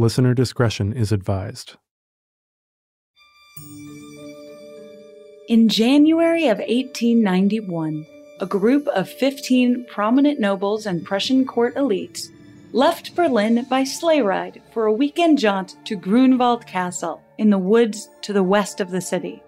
[0.00, 1.76] Listener discretion is advised.
[5.46, 8.06] In January of 1891,
[8.40, 12.28] a group of 15 prominent nobles and Prussian court elites
[12.72, 18.08] left Berlin by sleigh ride for a weekend jaunt to Grunwald Castle in the woods
[18.22, 19.42] to the west of the city.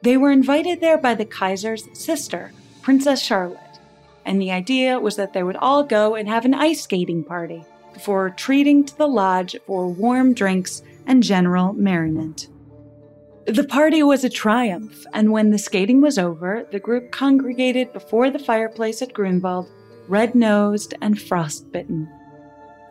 [0.00, 3.78] They were invited there by the Kaiser's sister, Princess Charlotte,
[4.24, 7.66] and the idea was that they would all go and have an ice skating party
[7.96, 12.48] before retreating to the lodge for warm drinks and general merriment.
[13.46, 18.28] The party was a triumph, and when the skating was over, the group congregated before
[18.28, 19.70] the fireplace at Grunwald,
[20.08, 22.06] red nosed and frostbitten.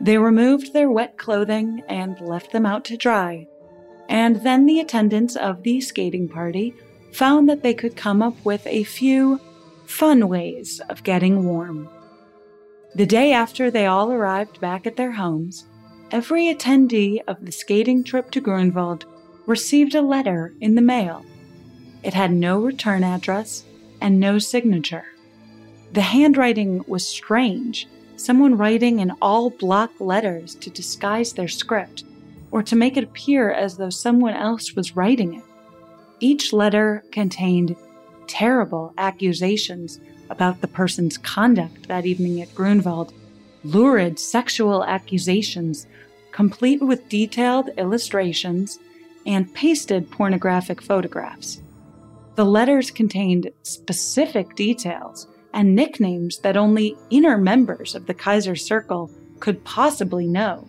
[0.01, 3.47] They removed their wet clothing and left them out to dry.
[4.09, 6.73] And then the attendants of the skating party
[7.11, 9.39] found that they could come up with a few
[9.85, 11.89] fun ways of getting warm.
[12.95, 15.65] The day after they all arrived back at their homes,
[16.11, 19.05] every attendee of the skating trip to Grunwald
[19.45, 21.25] received a letter in the mail.
[22.03, 23.65] It had no return address
[23.99, 25.07] and no signature.
[25.91, 27.85] The handwriting was strange,
[28.15, 32.05] someone writing in all block letters to disguise their script,
[32.49, 35.43] or to make it appear as though someone else was writing it.
[36.21, 37.75] Each letter contained
[38.27, 39.99] terrible accusations
[40.29, 43.13] about the person's conduct that evening at Grunwald,
[43.63, 45.87] lurid sexual accusations,
[46.31, 48.79] complete with detailed illustrations
[49.25, 51.61] and pasted pornographic photographs.
[52.35, 59.09] The letters contained specific details and nicknames that only inner members of the Kaiser Circle
[59.39, 60.67] could possibly know.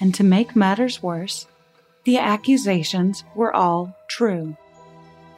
[0.00, 1.46] And to make matters worse,
[2.04, 4.56] the accusations were all true.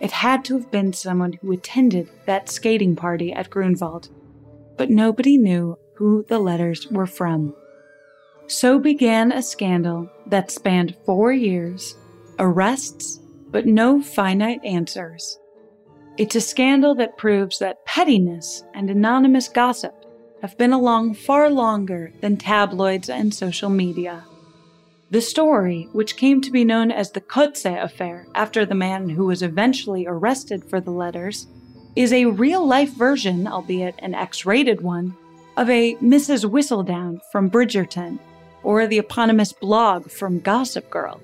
[0.05, 4.11] It had to have been someone who attended that skating party at Grunwald,
[4.77, 7.55] but nobody knew who the letters were from.
[8.47, 11.97] So began a scandal that spanned four years,
[12.39, 15.39] arrests, but no finite answers.
[16.19, 19.95] It's a scandal that proves that pettiness and anonymous gossip
[20.43, 24.27] have been along far longer than tabloids and social media.
[25.15, 29.27] The story, which came to be known as the Kotze affair after the man who
[29.27, 31.47] was eventually arrested for the letters,
[31.95, 35.17] is a real life version, albeit an X rated one,
[35.57, 36.51] of a Mrs.
[36.51, 38.19] Whistledown from Bridgerton
[38.65, 41.21] or the eponymous blog from Gossip Girl.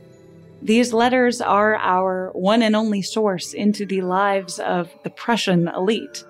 [0.63, 6.23] These letters are our one and only source into the lives of the Prussian elite.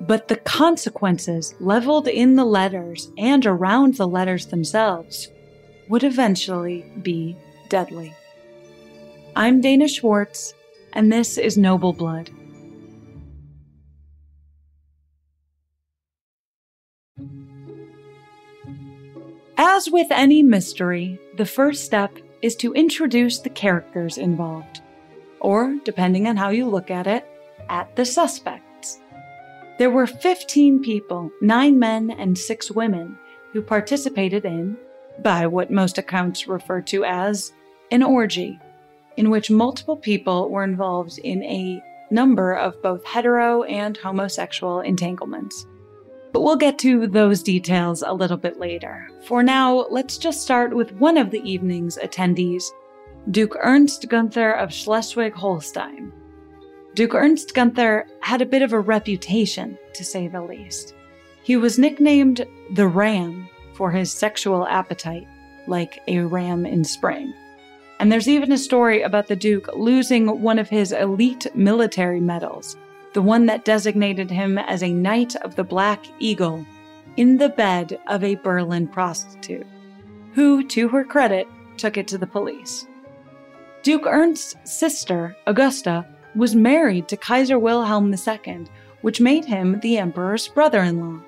[0.00, 5.28] But the consequences leveled in the letters and around the letters themselves
[5.88, 7.36] would eventually be
[7.68, 8.14] deadly.
[9.34, 10.54] I'm Dana Schwartz,
[10.92, 12.30] and this is Noble Blood.
[19.56, 24.80] As with any mystery, the first step is to introduce the characters involved,
[25.40, 27.26] or, depending on how you look at it,
[27.68, 28.98] at the suspects.
[29.78, 33.16] There were 15 people, 9 men and 6 women,
[33.52, 34.76] who participated in
[35.22, 37.52] by what most accounts refer to as
[37.90, 38.58] an orgy,
[39.16, 45.66] in which multiple people were involved in a number of both hetero and homosexual entanglements.
[46.32, 49.08] But we'll get to those details a little bit later.
[49.24, 52.64] For now, let's just start with one of the evening's attendees,
[53.30, 56.12] Duke Ernst Gunther of Schleswig Holstein.
[56.94, 60.94] Duke Ernst Gunther had a bit of a reputation, to say the least.
[61.42, 65.26] He was nicknamed the Ram for his sexual appetite,
[65.66, 67.32] like a ram in spring.
[68.00, 72.76] And there's even a story about the Duke losing one of his elite military medals
[73.12, 76.64] the one that designated him as a Knight of the Black Eagle,
[77.16, 79.66] in the bed of a Berlin prostitute,
[80.32, 81.46] who, to her credit,
[81.76, 82.86] took it to the police.
[83.82, 88.66] Duke Ernst's sister, Augusta, was married to Kaiser Wilhelm II,
[89.02, 91.20] which made him the emperor's brother in law.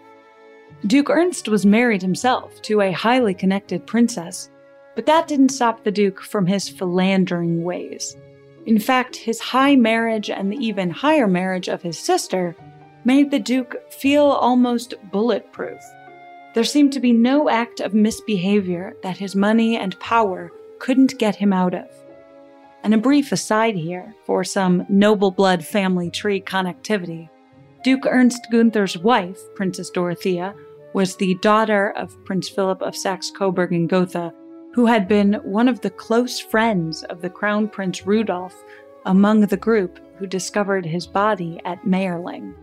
[0.87, 4.51] Duke Ernst was married himself to a highly connected princess,
[4.95, 8.17] but that didn't stop the Duke from his philandering ways.
[8.67, 12.55] In fact, his high marriage and the even higher marriage of his sister
[13.05, 15.81] made the Duke feel almost bulletproof.
[16.55, 21.37] There seemed to be no act of misbehavior that his money and power couldn't get
[21.37, 21.89] him out of.
[22.83, 27.31] And a brief aside here for some noble blood family tree connectivity.
[27.83, 30.55] Duke Ernst Gunther's wife, Princess Dorothea,
[30.95, 34.33] was the daughter of Prince Philip of Saxe Coburg and Gotha,
[34.73, 38.55] who had been one of the close friends of the Crown Prince Rudolf
[39.05, 42.55] among the group who discovered his body at Mayerling.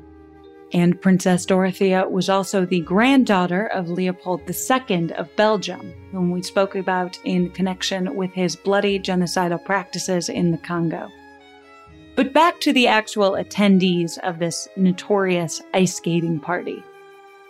[0.74, 6.75] And Princess Dorothea was also the granddaughter of Leopold II of Belgium, whom we spoke
[6.75, 11.10] about in connection with his bloody genocidal practices in the Congo.
[12.16, 16.81] But back to the actual attendees of this notorious ice skating party.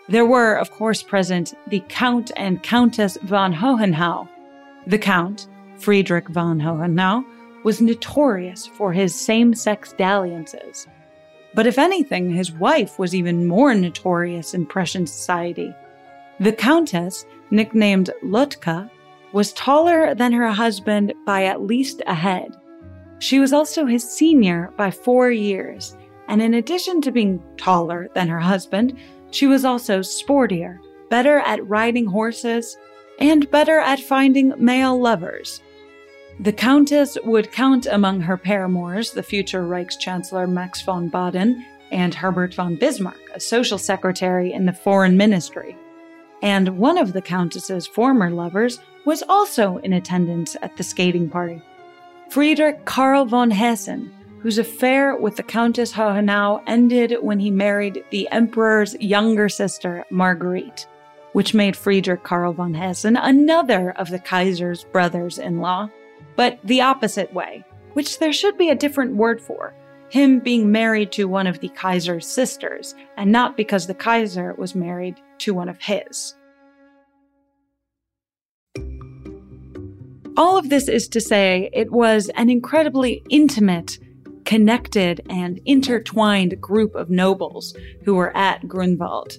[0.10, 4.28] There were, of course, present the Count and Countess von Hohenau.
[4.88, 7.24] The Count, Friedrich von Hohenau,
[7.64, 10.88] was notorious for his same sex dalliances
[11.54, 15.74] but if anything, his wife was even more notorious in Prussian society.
[16.40, 18.90] The Countess, nicknamed Lotka,
[19.34, 22.56] was taller than her husband by at least a head.
[23.20, 25.96] She was also his senior by four years,
[26.28, 28.98] and in addition to being taller than her husband,
[29.32, 30.80] she was also sportier,
[31.10, 32.78] better at riding horses,
[33.20, 35.62] and better at finding male lovers.
[36.40, 42.54] The Countess would count among her paramours the future Reichschancellor Max von Baden and Herbert
[42.54, 45.76] von Bismarck, a social secretary in the Foreign Ministry.
[46.42, 51.62] And one of the Countess's former lovers was also in attendance at the skating party.
[52.30, 58.28] Friedrich Karl von Hessen, whose affair with the Countess Hohenau ended when he married the
[58.32, 60.88] Emperor's younger sister, Marguerite,
[61.34, 65.90] which made Friedrich Karl von Hessen another of the Kaiser's brothers in law
[66.36, 69.74] but the opposite way, which there should be a different word for.
[70.10, 74.76] Him being married to one of the Kaiser's sisters, and not because the Kaiser was
[74.76, 76.36] married to one of his.
[80.36, 84.00] All of this is to say, it was an incredibly intimate,
[84.52, 89.38] connected, and intertwined group of nobles who were at Grunwald.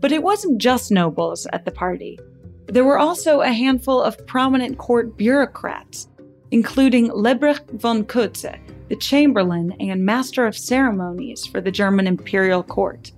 [0.00, 2.18] But it wasn't just nobles at the party.
[2.66, 6.08] There were also a handful of prominent court bureaucrats
[6.50, 13.12] including Lebrecht von Kotze, the chamberlain and master of ceremonies for the German imperial court.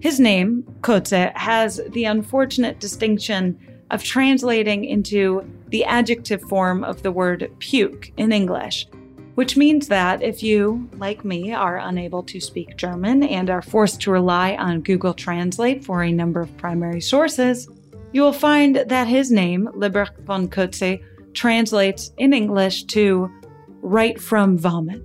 [0.00, 3.58] His name, Kotze, has the unfortunate distinction
[3.90, 8.86] of translating into the adjective form of the word puke in English,
[9.38, 14.00] which means that if you, like me, are unable to speak German and are forced
[14.00, 17.68] to rely on Google Translate for a number of primary sources,
[18.10, 21.00] you will find that his name, Lebrecht von Kotze,
[21.34, 23.30] translates in English to
[23.80, 25.04] right from vomit.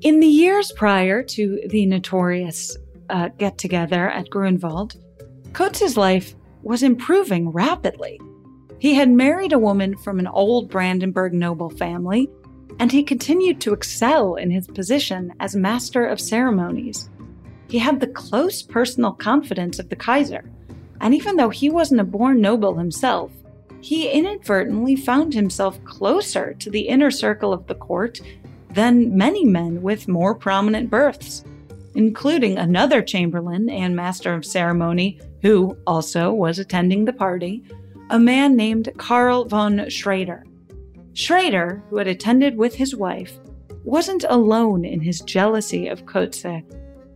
[0.00, 2.76] In the years prior to the notorious
[3.10, 4.96] uh, get together at Grunwald,
[5.52, 8.20] Kotze's life was improving rapidly.
[8.80, 12.28] He had married a woman from an old Brandenburg noble family,
[12.78, 17.08] and he continued to excel in his position as master of ceremonies.
[17.68, 20.50] He had the close personal confidence of the Kaiser,
[21.00, 23.30] and even though he wasn't a born noble himself,
[23.80, 28.20] he inadvertently found himself closer to the inner circle of the court
[28.70, 31.44] than many men with more prominent births,
[31.94, 37.62] including another chamberlain and master of ceremony who also was attending the party,
[38.10, 40.44] a man named Karl von Schrader.
[41.14, 43.38] Schrader, who had attended with his wife,
[43.84, 46.64] wasn't alone in his jealousy of Kotze,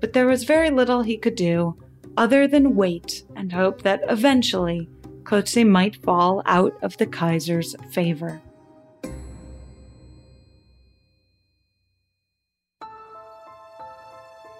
[0.00, 1.76] but there was very little he could do
[2.16, 4.88] other than wait and hope that eventually
[5.24, 8.40] Kotze might fall out of the Kaiser's favor.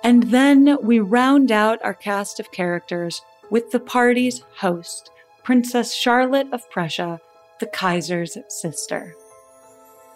[0.03, 5.11] And then we round out our cast of characters with the party's host,
[5.45, 7.21] Princess Charlotte of Prussia,
[7.61, 9.15] the Kaiser's sister.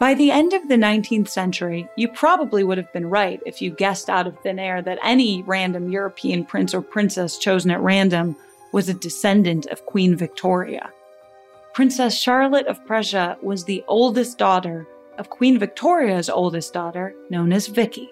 [0.02, 3.70] By the end of the 19th century, you probably would have been right if you
[3.70, 8.34] guessed out of thin air that any random European prince or princess chosen at random
[8.72, 10.90] was a descendant of Queen Victoria.
[11.72, 17.68] Princess Charlotte of Prussia was the oldest daughter of Queen Victoria's oldest daughter, known as
[17.68, 18.10] Vicky.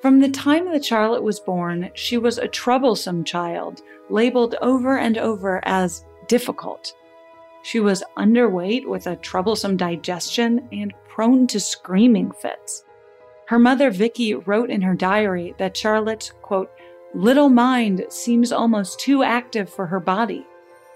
[0.00, 5.16] From the time that Charlotte was born, she was a troublesome child, labeled over and
[5.16, 6.92] over as difficult.
[7.62, 12.84] She was underweight with a troublesome digestion and prone to screaming fits.
[13.46, 16.70] Her mother, Vicky, wrote in her diary that Charlotte's, quote,
[17.14, 20.46] little mind seems almost too active for her body.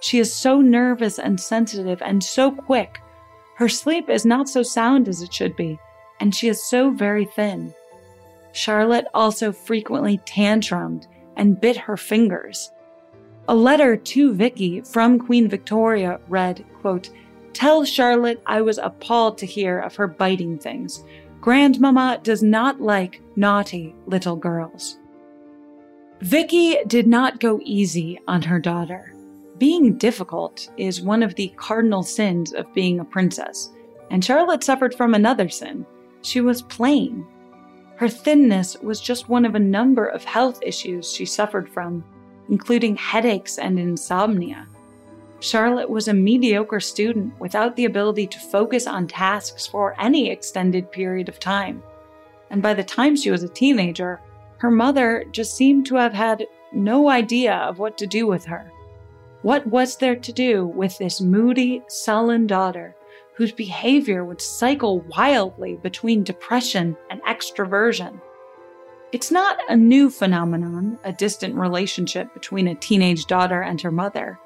[0.00, 3.00] She is so nervous and sensitive and so quick.
[3.56, 5.78] Her sleep is not so sound as it should be,
[6.20, 7.74] and she is so very thin.
[8.52, 11.06] Charlotte also frequently tantrumed
[11.36, 12.70] and bit her fingers.
[13.48, 17.10] A letter to Vicky from Queen Victoria read, quote,
[17.52, 21.04] Tell Charlotte I was appalled to hear of her biting things.
[21.40, 24.98] Grandmama does not like naughty little girls.
[26.22, 29.14] Vicky did not go easy on her daughter.
[29.58, 33.70] Being difficult is one of the cardinal sins of being a princess,
[34.10, 35.86] and Charlotte suffered from another sin.
[36.22, 37.24] She was plain.
[37.94, 42.04] Her thinness was just one of a number of health issues she suffered from,
[42.48, 44.66] including headaches and insomnia.
[45.40, 50.90] Charlotte was a mediocre student without the ability to focus on tasks for any extended
[50.90, 51.82] period of time.
[52.50, 54.20] And by the time she was a teenager,
[54.58, 58.70] her mother just seemed to have had no idea of what to do with her.
[59.42, 62.96] What was there to do with this moody, sullen daughter
[63.34, 68.20] whose behavior would cycle wildly between depression and extroversion?
[69.12, 74.38] It's not a new phenomenon, a distant relationship between a teenage daughter and her mother.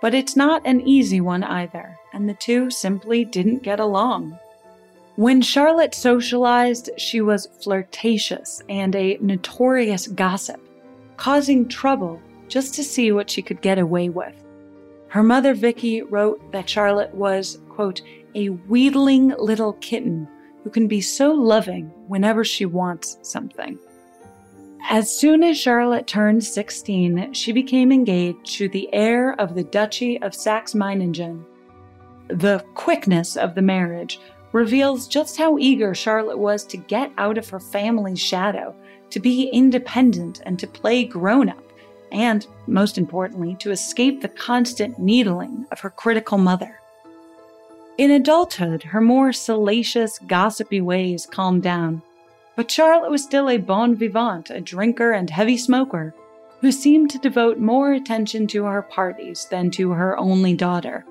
[0.00, 4.38] But it's not an easy one either, and the two simply didn't get along.
[5.16, 10.60] When Charlotte socialized, she was flirtatious and a notorious gossip,
[11.16, 14.34] causing trouble just to see what she could get away with.
[15.08, 18.00] Her mother, Vicky, wrote that Charlotte was, quote,
[18.34, 20.28] a wheedling little kitten
[20.62, 23.78] who can be so loving whenever she wants something.
[24.90, 30.20] As soon as Charlotte turned 16, she became engaged to the heir of the Duchy
[30.22, 31.44] of Saxe Meiningen.
[32.28, 34.20] The quickness of the marriage
[34.52, 38.74] reveals just how eager Charlotte was to get out of her family's shadow,
[39.10, 41.62] to be independent and to play grown up,
[42.10, 46.80] and, most importantly, to escape the constant needling of her critical mother.
[47.98, 52.02] In adulthood, her more salacious, gossipy ways calmed down
[52.58, 56.12] but Charlotte was still a bon vivant, a drinker and heavy smoker,
[56.60, 61.06] who seemed to devote more attention to her parties than to her only daughter.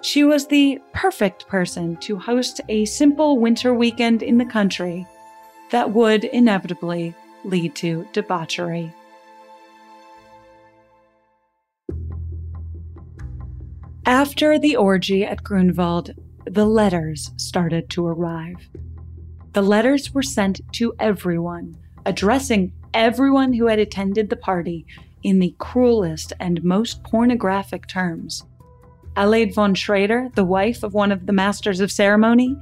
[0.00, 5.04] She was the perfect person to host a simple winter weekend in the country
[5.72, 8.94] that would inevitably lead to debauchery.
[14.06, 16.14] After the orgy at Grunwald,
[16.44, 18.68] the letters started to arrive.
[19.56, 24.84] The letters were sent to everyone, addressing everyone who had attended the party
[25.22, 28.44] in the cruelest and most pornographic terms.
[29.16, 32.54] Aleid von Schrader, the wife of one of the masters of ceremony,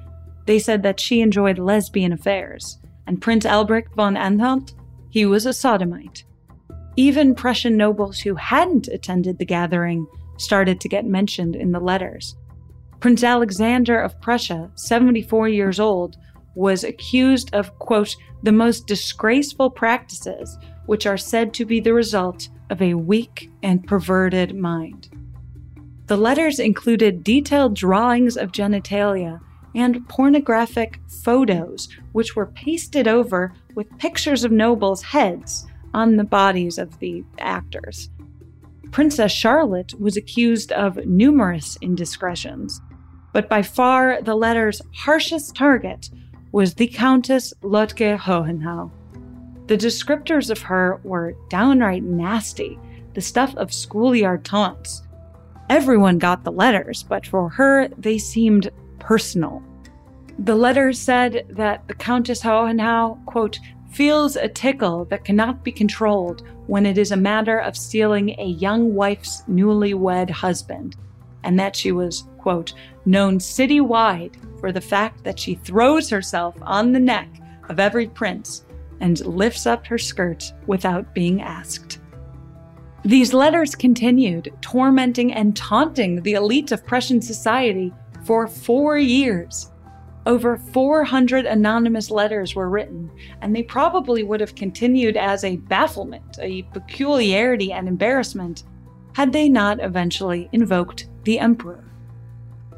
[0.46, 4.72] they said that she enjoyed lesbian affairs, and Prince Albrecht von Anhalt,
[5.10, 6.22] he was a sodomite.
[6.94, 12.36] Even Prussian nobles who hadn't attended the gathering started to get mentioned in the letters.
[13.00, 16.16] Prince Alexander of Prussia, 74 years old,
[16.54, 22.48] was accused of, quote, the most disgraceful practices, which are said to be the result
[22.70, 25.08] of a weak and perverted mind.
[26.06, 29.40] The letters included detailed drawings of genitalia
[29.74, 36.78] and pornographic photos, which were pasted over with pictures of nobles' heads on the bodies
[36.78, 38.10] of the actors.
[38.90, 42.80] Princess Charlotte was accused of numerous indiscretions,
[43.32, 46.10] but by far the letter's harshest target
[46.54, 48.88] was the Countess Lotke Hohenau.
[49.66, 52.78] The descriptors of her were downright nasty,
[53.14, 55.02] the stuff of schoolyard taunts.
[55.68, 58.70] Everyone got the letters, but for her, they seemed
[59.00, 59.64] personal.
[60.38, 63.58] The letter said that the Countess Hohenau, quote,
[63.90, 68.46] feels a tickle that cannot be controlled when it is a matter of stealing a
[68.46, 70.94] young wife's newlywed husband,
[71.42, 72.74] and that she was, quote,
[73.06, 77.28] known citywide for the fact that she throws herself on the neck
[77.68, 78.64] of every prince
[79.00, 81.98] and lifts up her skirt without being asked.
[83.04, 87.92] These letters continued, tormenting and taunting the elite of Prussian society
[88.24, 89.70] for four years.
[90.24, 93.10] Over 400 anonymous letters were written,
[93.42, 98.64] and they probably would have continued as a bafflement, a peculiarity, and embarrassment
[99.14, 101.84] had they not eventually invoked the emperor.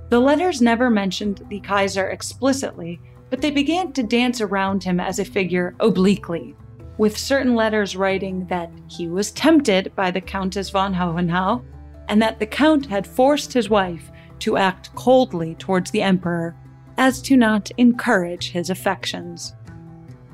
[0.08, 5.18] The letters never mentioned the Kaiser explicitly, but they began to dance around him as
[5.18, 6.54] a figure obliquely.
[6.98, 11.62] with certain letters writing that he was tempted by the Countess von Hohenau
[12.08, 16.56] and that the Count had forced his wife to act coldly towards the Emperor
[16.96, 19.54] as to not encourage his affections.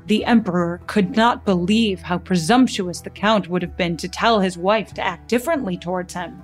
[0.06, 4.58] The Emperor could not believe how presumptuous the Count would have been to tell his
[4.58, 6.42] wife to act differently towards him.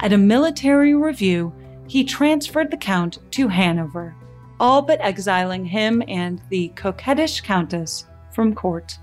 [0.00, 1.52] At a military review,
[1.92, 4.16] he transferred the Count to Hanover,
[4.58, 8.98] all but exiling him and the coquettish Countess from court.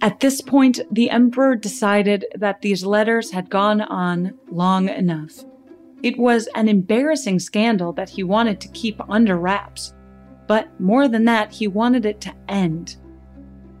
[0.00, 5.44] At this point, the emperor decided that these letters had gone on long enough.
[6.04, 9.92] It was an embarrassing scandal that he wanted to keep under wraps,
[10.46, 12.94] but more than that, he wanted it to end.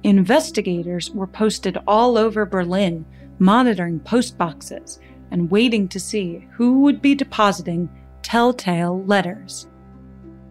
[0.02, 3.04] Investigators were posted all over Berlin,
[3.38, 4.98] monitoring post boxes
[5.30, 7.88] and waiting to see who would be depositing
[8.22, 9.66] telltale letters.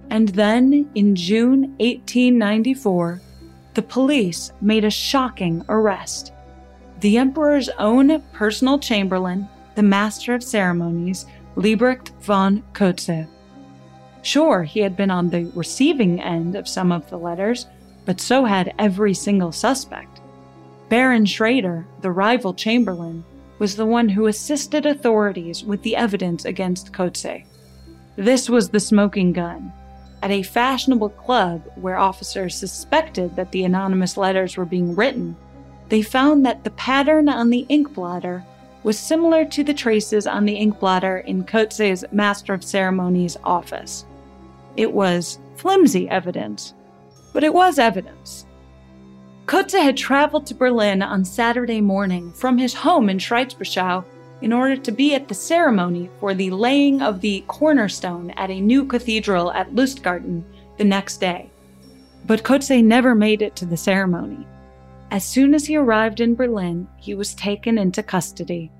[0.09, 3.21] And then, in June 1894,
[3.73, 6.33] the police made a shocking arrest.
[6.99, 13.27] The emperor's own personal chamberlain, the master of ceremonies, Liebrecht von Kotze.
[14.21, 17.67] Sure, he had been on the receiving end of some of the letters,
[18.05, 20.10] but so had every single suspect.
[20.91, 23.23] Baron Schrader, the rival chamberlain,
[23.59, 27.45] was the one who assisted authorities with the evidence against Kotze.
[28.17, 29.71] This was the smoking gun,
[30.21, 35.37] at a fashionable club where officers suspected that the anonymous letters were being written,
[35.87, 38.43] they found that the pattern on the ink blotter
[38.83, 44.03] was similar to the traces on the ink blotter in Kotze's Master of Ceremonies office.
[44.75, 46.73] It was flimsy evidence,
[47.31, 48.45] but it was evidence.
[49.45, 54.05] Kotze had traveled to Berlin on Saturday morning from his home in Schreitzberschau
[54.41, 58.61] in order to be at the ceremony for the laying of the cornerstone at a
[58.61, 60.43] new cathedral at Lustgarten
[60.77, 61.49] the next day.
[62.25, 64.45] But Kotze never made it to the ceremony.
[65.09, 68.71] As soon as he arrived in Berlin, he was taken into custody.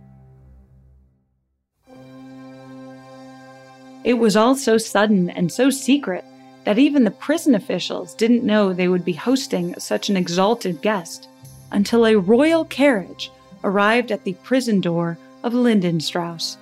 [4.03, 6.23] It was all so sudden and so secret
[6.63, 11.27] that even the prison officials didn't know they would be hosting such an exalted guest
[11.71, 13.31] until a royal carriage
[13.63, 16.57] arrived at the prison door of Lindenstrauss.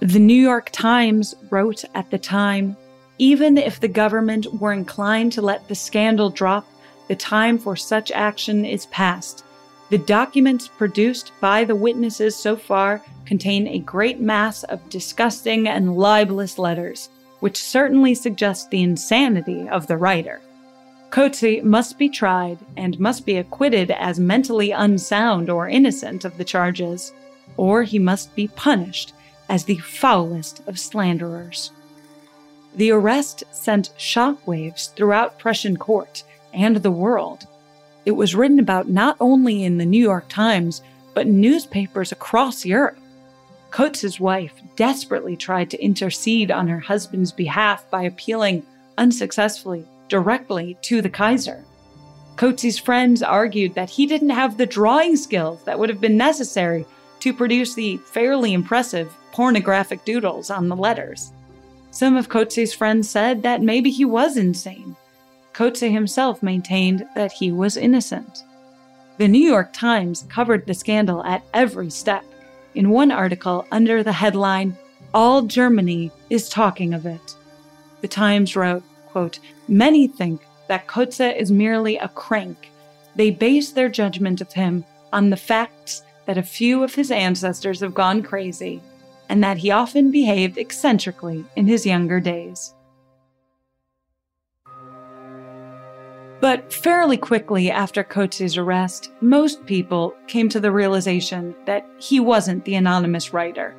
[0.00, 2.76] The New York Times wrote at the time
[3.18, 6.66] even if the government were inclined to let the scandal drop,
[7.08, 9.44] the time for such action is past.
[9.88, 15.96] The documents produced by the witnesses so far contain a great mass of disgusting and
[15.96, 17.08] libelous letters,
[17.46, 20.40] which certainly suggests the insanity of the writer.
[21.10, 26.44] Kotze must be tried and must be acquitted as mentally unsound or innocent of the
[26.44, 27.12] charges
[27.56, 29.12] or he must be punished
[29.48, 31.70] as the foulest of slanderers.
[32.74, 37.46] The arrest sent shockwaves throughout Prussian court and the world.
[38.04, 40.82] It was written about not only in the New York Times,
[41.14, 42.98] but newspapers across Europe.
[43.76, 48.64] Kotze's wife desperately tried to intercede on her husband's behalf by appealing
[48.96, 51.62] unsuccessfully directly to the Kaiser.
[52.36, 56.86] Kotze's friends argued that he didn't have the drawing skills that would have been necessary
[57.20, 61.32] to produce the fairly impressive pornographic doodles on the letters.
[61.90, 64.96] Some of Kotze's friends said that maybe he was insane.
[65.52, 68.42] Kotze himself maintained that he was innocent.
[69.18, 72.24] The New York Times covered the scandal at every step.
[72.76, 74.76] In one article under the headline,
[75.14, 77.34] All Germany is Talking of It.
[78.02, 82.70] The Times wrote, quote, Many think that Kotze is merely a crank.
[83.14, 87.80] They base their judgment of him on the facts that a few of his ancestors
[87.80, 88.82] have gone crazy,
[89.30, 92.74] and that he often behaved eccentrically in his younger days.
[96.40, 102.64] But fairly quickly after Kotze's arrest, most people came to the realization that he wasn't
[102.64, 103.74] the anonymous writer.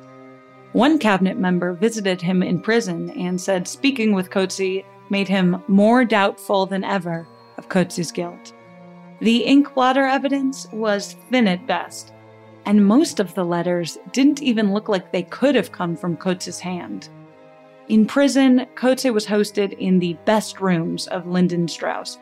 [0.72, 6.04] One cabinet member visited him in prison and said speaking with Kotze made him more
[6.04, 8.52] doubtful than ever of Kotze's guilt.
[9.20, 12.12] The ink blotter evidence was thin at best,
[12.66, 16.60] and most of the letters didn't even look like they could have come from Kotze's
[16.60, 17.08] hand.
[17.88, 22.18] In prison, Kotze was hosted in the best rooms of Lindenstrauss,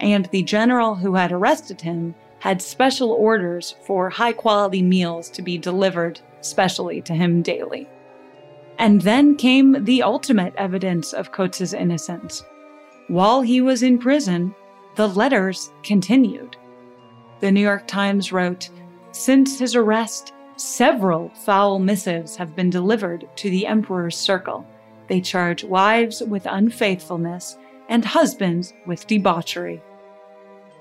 [0.00, 5.42] and the general who had arrested him had special orders for high quality meals to
[5.42, 7.88] be delivered specially to him daily.
[8.78, 12.44] And then came the ultimate evidence of Kotze's innocence.
[13.08, 14.54] While he was in prison,
[14.94, 16.56] the letters continued.
[17.40, 18.70] The New York Times wrote,
[19.12, 24.66] since his arrest, several foul missives have been delivered to the Emperor's circle,
[25.08, 27.56] They charge wives with unfaithfulness
[27.88, 29.82] and husbands with debauchery.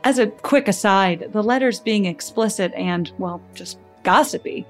[0.07, 4.65] As a quick aside, the letters being explicit and, well, just gossipy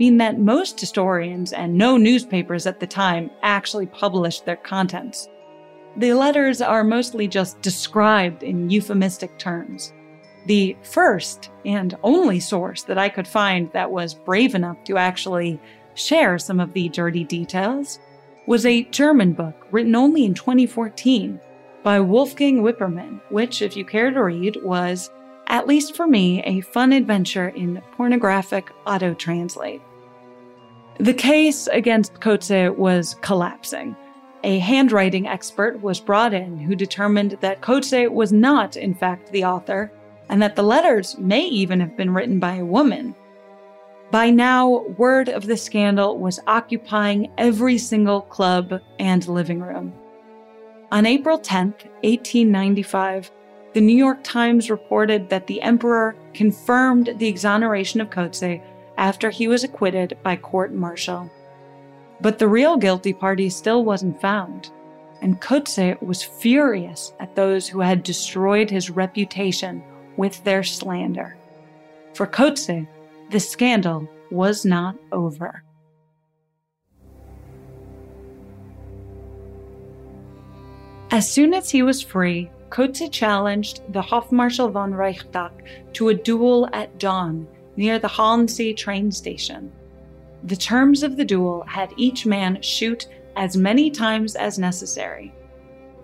[0.00, 5.28] mean that most historians and no newspapers at the time actually published their contents.
[5.96, 9.92] The letters are mostly just described in euphemistic terms.
[10.46, 15.60] The first and only source that I could find that was brave enough to actually
[15.94, 18.00] share some of the dirty details
[18.48, 21.38] was a German book written only in 2014
[21.82, 25.10] by Wolfgang Wippermann, which, if you care to read, was,
[25.46, 29.82] at least for me, a fun adventure in pornographic auto translate.
[30.98, 33.96] The case against Kotze was collapsing.
[34.44, 39.44] A handwriting expert was brought in who determined that Kotze was not, in fact, the
[39.44, 39.90] author,
[40.28, 43.14] and that the letters may even have been written by a woman.
[44.10, 49.92] By now, word of the scandal was occupying every single club and living room.
[50.92, 51.68] On April 10,
[52.02, 53.30] 1895,
[53.74, 58.60] the New York Times reported that the emperor confirmed the exoneration of Kotze
[58.98, 61.30] after he was acquitted by court martial.
[62.20, 64.70] But the real guilty party still wasn't found,
[65.22, 69.84] and Kotze was furious at those who had destroyed his reputation
[70.16, 71.36] with their slander.
[72.14, 72.88] For Kotze,
[73.30, 75.62] the scandal was not over.
[81.12, 85.50] As soon as he was free, Kotze challenged the Hofmarschall von Reischach
[85.94, 89.72] to a duel at dawn near the Halensee train station.
[90.44, 95.34] The terms of the duel had each man shoot as many times as necessary.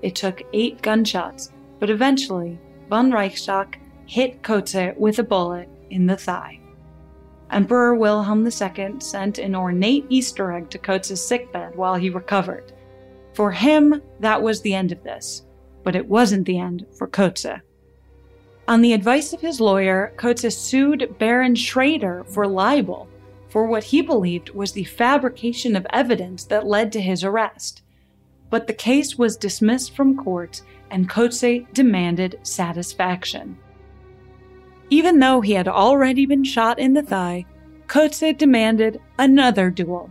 [0.02, 2.58] It took eight gunshots, but eventually,
[2.90, 6.58] von Reischach hit Kotze with a bullet in the thigh.
[7.52, 12.72] Emperor Wilhelm II sent an ornate Easter egg to Kotze's sickbed while he recovered.
[13.36, 15.44] For him, that was the end of this,
[15.84, 17.60] but it wasn't the end for Kotze.
[18.66, 23.08] On the advice of his lawyer, Kotze sued Baron Schrader for libel
[23.50, 27.82] for what he believed was the fabrication of evidence that led to his arrest.
[28.48, 33.58] But the case was dismissed from court and Kotze demanded satisfaction.
[34.88, 37.44] Even though he had already been shot in the thigh,
[37.86, 40.10] Kotze demanded another duel.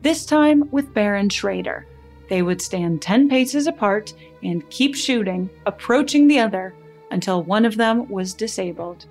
[0.00, 1.86] This time with Baron Schrader.
[2.30, 4.14] They would stand 10 paces apart
[4.44, 6.72] and keep shooting, approaching the other
[7.10, 9.06] until one of them was disabled.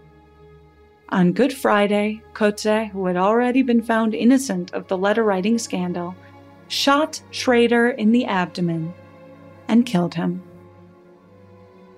[1.10, 6.16] On Good Friday, Kotze, who had already been found innocent of the letter writing scandal,
[6.70, 8.94] shot Schrader in the abdomen
[9.68, 10.42] and killed him.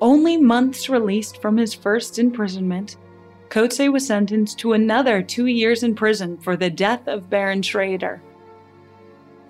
[0.01, 2.97] Only months released from his first imprisonment,
[3.49, 8.23] Kotze was sentenced to another two years in prison for the death of Baron Schrader.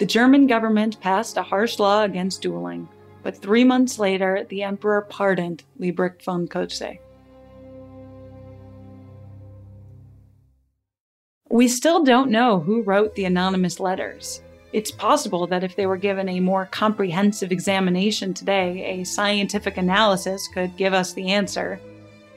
[0.01, 2.89] The German government passed a harsh law against dueling,
[3.21, 6.97] but three months later, the emperor pardoned Liebrecht von Kotze.
[11.51, 14.41] We still don't know who wrote the anonymous letters.
[14.73, 20.47] It's possible that if they were given a more comprehensive examination today, a scientific analysis
[20.47, 21.79] could give us the answer.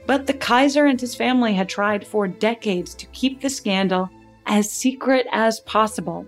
[0.05, 4.07] But the Kaiser and his family had tried for decades to keep the scandal
[4.45, 6.27] as secret as possible.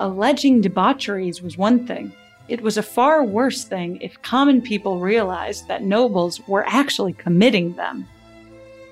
[0.00, 2.10] Alleging debaucheries was one thing,
[2.48, 7.74] it was a far worse thing if common people realized that nobles were actually committing
[7.74, 8.08] them.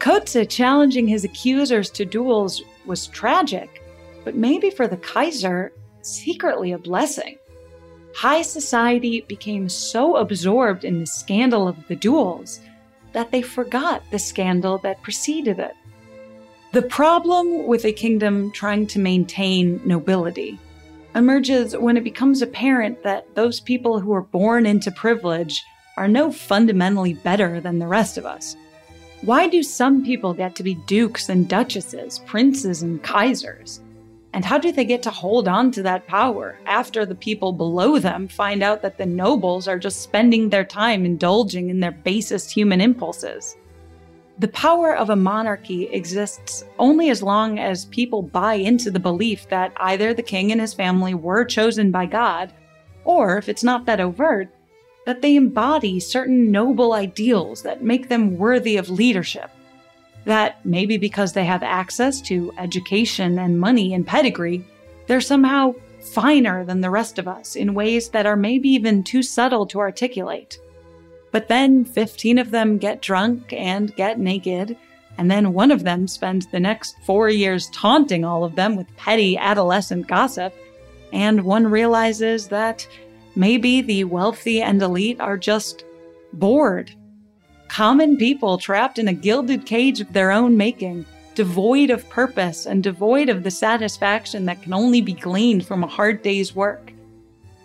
[0.00, 3.82] Kotze challenging his accusers to duels was tragic,
[4.22, 7.38] but maybe for the Kaiser, secretly a blessing.
[8.14, 12.60] High society became so absorbed in the scandal of the duels
[13.14, 15.72] that they forgot the scandal that preceded it.
[16.72, 20.58] The problem with a kingdom trying to maintain nobility
[21.18, 25.62] emerges when it becomes apparent that those people who are born into privilege
[25.96, 28.56] are no fundamentally better than the rest of us.
[29.22, 33.80] Why do some people get to be dukes and duchesses, princes and kaisers?
[34.32, 37.98] And how do they get to hold on to that power after the people below
[37.98, 42.52] them find out that the nobles are just spending their time indulging in their basest
[42.52, 43.56] human impulses?
[44.40, 49.48] The power of a monarchy exists only as long as people buy into the belief
[49.48, 52.52] that either the king and his family were chosen by God,
[53.04, 54.48] or if it's not that overt,
[55.06, 59.50] that they embody certain noble ideals that make them worthy of leadership.
[60.24, 64.64] That maybe because they have access to education and money and pedigree,
[65.08, 69.22] they're somehow finer than the rest of us in ways that are maybe even too
[69.22, 70.58] subtle to articulate.
[71.30, 74.76] But then 15 of them get drunk and get naked,
[75.18, 78.96] and then one of them spends the next four years taunting all of them with
[78.96, 80.54] petty adolescent gossip,
[81.12, 82.86] and one realizes that
[83.38, 85.84] Maybe the wealthy and elite are just
[86.32, 86.92] bored.
[87.68, 92.82] Common people trapped in a gilded cage of their own making, devoid of purpose and
[92.82, 96.92] devoid of the satisfaction that can only be gleaned from a hard day's work.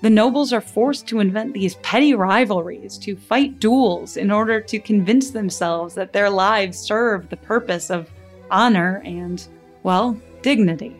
[0.04, 4.78] The nobles are forced to invent these petty rivalries, to fight duels in order to
[4.78, 8.12] convince themselves that their lives serve the purpose of
[8.52, 9.48] honor and,
[9.84, 10.94] well, dignity.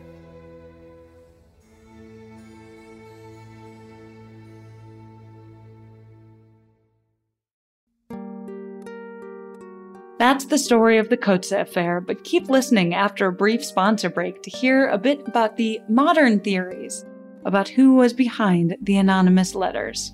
[10.18, 14.42] That's the story of the Kotze affair, but keep listening after a brief sponsor break
[14.44, 17.04] to hear a bit about the modern theories
[17.44, 20.12] about who was behind the anonymous letters.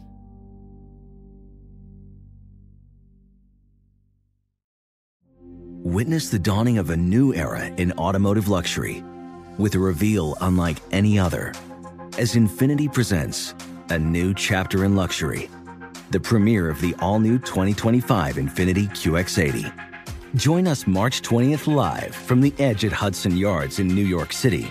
[5.82, 9.02] Witness the dawning of a new era in automotive luxury
[9.58, 11.52] with a reveal unlike any other
[12.18, 13.54] as Infiniti presents
[13.88, 15.48] a new chapter in luxury,
[16.10, 19.72] the premiere of the all new 2025 Infiniti QX80.
[20.34, 24.70] Join us March 20th live from the edge at Hudson Yards in New York City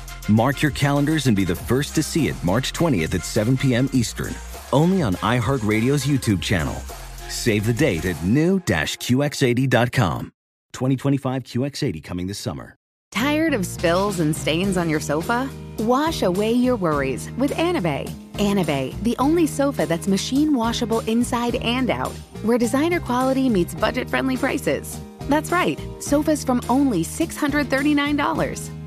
[0.31, 3.89] Mark your calendars and be the first to see it March 20th at 7 p.m.
[3.91, 4.33] Eastern,
[4.71, 6.75] only on iHeartRadio's YouTube channel.
[7.27, 10.31] Save the date at new-QX80.com.
[10.71, 12.77] 2025 QX80 coming this summer.
[13.11, 15.49] Tired of spills and stains on your sofa?
[15.79, 18.09] Wash away your worries with Anabei.
[18.35, 22.13] Anabei, the only sofa that's machine washable inside and out,
[22.43, 24.97] where designer quality meets budget friendly prices.
[25.27, 28.80] That's right, sofas from only $639.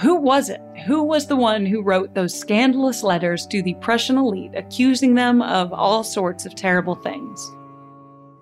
[0.00, 0.60] who was it?
[0.86, 5.42] Who was the one who wrote those scandalous letters to the Prussian elite accusing them
[5.42, 7.50] of all sorts of terrible things?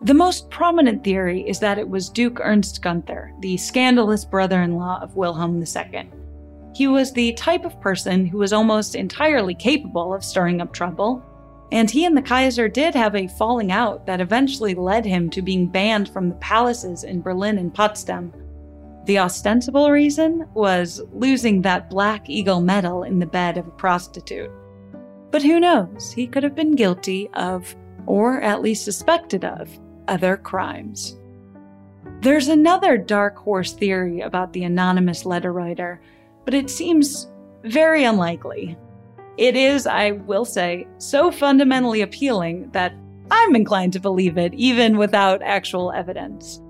[0.03, 4.77] The most prominent theory is that it was Duke Ernst Gunther, the scandalous brother in
[4.77, 6.11] law of Wilhelm II.
[6.75, 11.25] He was the type of person who was almost entirely capable of stirring up trouble,
[11.73, 15.41] and he and the Kaiser did have a falling out that eventually led him to
[15.41, 18.31] being banned from the palaces in Berlin and Potsdam
[19.07, 24.51] the ostensible reason was losing that Black Eagle medal in the bed of a prostitute.
[25.31, 26.13] But who knows?
[26.13, 27.75] He could have been guilty of,
[28.07, 29.71] or at least suspected of,
[30.09, 31.17] other crimes.
[32.21, 36.01] There's another dark horse theory about the anonymous letter writer,
[36.45, 37.29] but it seems
[37.63, 38.77] very unlikely.
[39.37, 42.95] It is, I will say, so fundamentally appealing that
[43.31, 46.61] I'm inclined to believe it, even without actual evidence.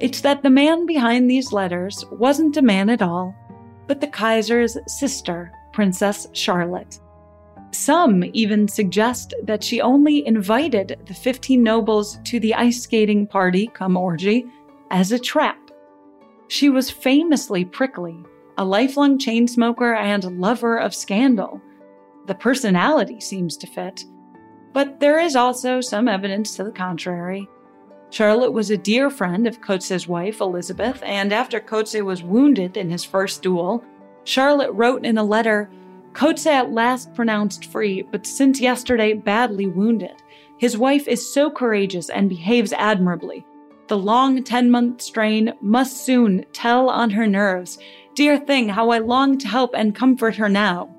[0.00, 3.34] It's that the man behind these letters wasn't a man at all,
[3.88, 7.00] but the Kaiser's sister, Princess Charlotte.
[7.72, 13.66] Some even suggest that she only invited the 15 nobles to the ice skating party
[13.74, 14.46] come orgy
[14.90, 15.58] as a trap.
[16.46, 18.16] She was famously prickly,
[18.56, 21.60] a lifelong chain smoker and lover of scandal.
[22.26, 24.04] The personality seems to fit.
[24.72, 27.48] But there is also some evidence to the contrary.
[28.10, 32.90] Charlotte was a dear friend of Kotze's wife, Elizabeth, and after Kotze was wounded in
[32.90, 33.84] his first duel,
[34.24, 35.70] Charlotte wrote in a letter
[36.12, 40.22] Kotze at last pronounced free, but since yesterday badly wounded.
[40.58, 43.44] His wife is so courageous and behaves admirably.
[43.88, 47.78] The long 10 month strain must soon tell on her nerves.
[48.14, 50.94] Dear thing, how I long to help and comfort her now.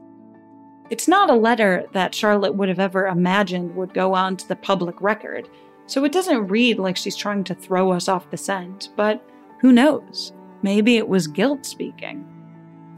[0.90, 4.56] It's not a letter that Charlotte would have ever imagined would go on to the
[4.56, 5.50] public record.
[5.90, 9.24] So it doesn't read like she's trying to throw us off the scent, but
[9.60, 10.34] who knows?
[10.62, 12.28] Maybe it was guilt speaking.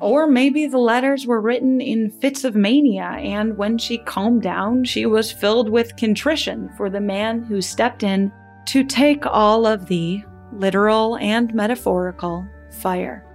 [0.01, 4.83] Or maybe the letters were written in fits of mania, and when she calmed down,
[4.83, 8.29] she was filled with contrition for the man who stepped in
[8.65, 12.45] to take all of the literal and metaphorical
[12.81, 13.25] fire.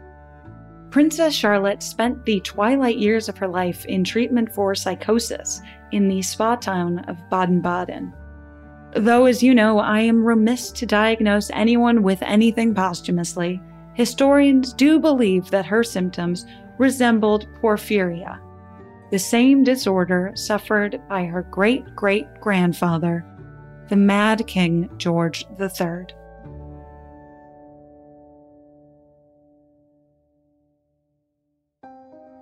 [0.90, 6.20] Princess Charlotte spent the twilight years of her life in treatment for psychosis in the
[6.20, 8.12] spa town of Baden Baden.
[8.94, 13.60] Though, as you know, I am remiss to diagnose anyone with anything posthumously,
[13.94, 16.46] historians do believe that her symptoms
[16.78, 18.38] resembled porphyria,
[19.10, 23.24] the same disorder suffered by her great great grandfather,
[23.88, 26.06] the Mad King George III.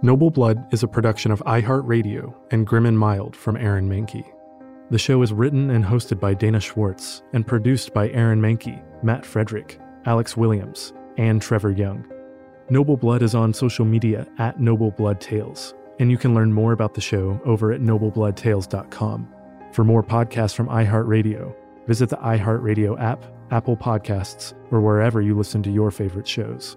[0.03, 4.34] Noble Blood is a production of iHeartRadio and Grim and Mild from Aaron Mahnke.
[4.90, 9.25] The show is written and hosted by Dana Schwartz and produced by Aaron Mahnke, Matt
[9.25, 12.07] Frederick, Alex Williams, and Trevor Young.
[12.68, 16.73] Noble Blood is on social media at Noble Blood Tales, and you can learn more
[16.73, 19.35] about the show over at noblebloodtales.com.
[19.73, 21.55] For more podcasts from iHeartRadio,
[21.87, 26.77] visit the iHeartRadio app, Apple Podcasts, or wherever you listen to your favorite shows.